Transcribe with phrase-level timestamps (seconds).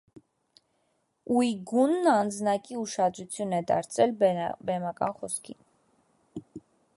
[1.39, 5.63] Ույգունն առանձնակի ուշադրություն է դարձրել բեմական խոսքին։